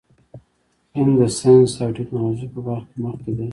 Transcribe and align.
هند 0.95 1.11
د 1.19 1.21
ساینس 1.37 1.71
او 1.83 1.89
ټیکنالوژۍ 1.97 2.47
په 2.53 2.59
برخه 2.67 2.87
کې 2.91 2.97
مخکې 3.05 3.31
دی. 3.37 3.47